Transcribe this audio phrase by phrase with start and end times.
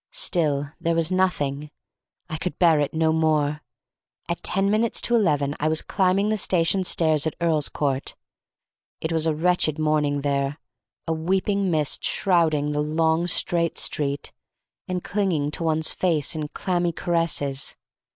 [0.13, 1.69] Still there was nothing.
[2.27, 3.61] I could bear it no more.
[4.27, 8.15] At ten minutes to eleven I was climbing the station stairs at Earl's Court.
[8.99, 10.57] It was a wretched morning there,
[11.05, 14.31] a weeping mist shrouding the long, straight street,
[14.87, 17.75] and clinging to one's face in clammy caresses.